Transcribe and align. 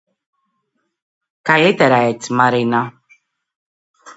Καλύτερα 1.41 1.95
έτσι, 1.97 2.33
Μαρίνα! 2.33 3.01